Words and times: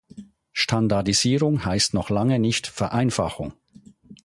Standardisierung 0.53 1.63
heißt 1.63 1.93
noch 1.93 2.09
lange 2.09 2.39
nicht 2.39 2.65
Vereinfachung. 2.65 3.53